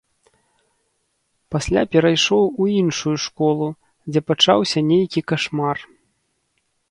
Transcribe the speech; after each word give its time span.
Пасля 1.55 1.81
перайшоў 1.95 2.43
у 2.63 2.67
іншую 2.81 3.13
школу, 3.27 3.67
дзе 4.13 4.21
пачаўся 4.31 4.79
нейкі 4.91 5.21
кашмар. 5.33 5.77